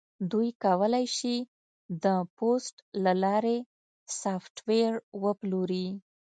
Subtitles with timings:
[0.31, 1.35] دوی کولی شي
[2.03, 2.05] د
[2.35, 3.57] پوست له لارې
[4.21, 4.93] سافټویر
[5.23, 5.87] وپلوري